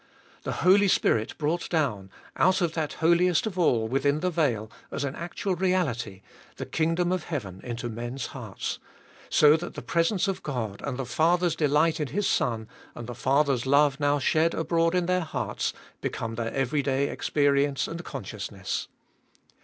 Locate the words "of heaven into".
7.11-7.87